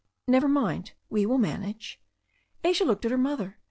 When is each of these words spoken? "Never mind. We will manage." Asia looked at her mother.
"Never 0.27 0.47
mind. 0.47 0.93
We 1.11 1.27
will 1.27 1.37
manage." 1.37 2.01
Asia 2.63 2.85
looked 2.85 3.05
at 3.05 3.11
her 3.11 3.19
mother. 3.19 3.59